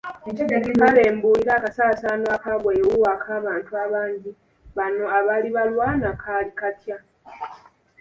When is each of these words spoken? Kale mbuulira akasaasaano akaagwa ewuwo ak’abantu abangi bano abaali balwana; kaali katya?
Kale 0.79 1.01
mbuulira 1.15 1.51
akasaasaano 1.59 2.25
akaagwa 2.35 2.71
ewuwo 2.79 3.05
ak’abantu 3.15 3.71
abangi 3.85 4.31
bano 4.77 5.05
abaali 5.17 5.49
balwana; 5.55 6.09
kaali 6.23 6.51
katya? 6.59 6.97